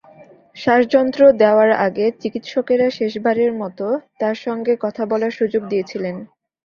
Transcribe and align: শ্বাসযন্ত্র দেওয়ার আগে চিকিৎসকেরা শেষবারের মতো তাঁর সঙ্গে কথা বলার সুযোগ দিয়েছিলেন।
শ্বাসযন্ত্র 0.57 1.21
দেওয়ার 1.41 1.71
আগে 1.85 2.05
চিকিৎসকেরা 2.21 2.87
শেষবারের 2.97 3.51
মতো 3.61 3.85
তাঁর 4.19 4.35
সঙ্গে 4.45 4.73
কথা 4.85 5.03
বলার 5.11 5.31
সুযোগ 5.39 5.61
দিয়েছিলেন। 5.71 6.15